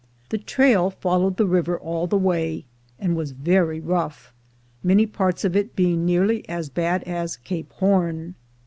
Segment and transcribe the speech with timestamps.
[0.29, 2.65] The trail followed the river all the way,
[2.97, 4.33] and was very rough,
[4.81, 8.33] many parts of it being nearly as bad as "Cape Horn."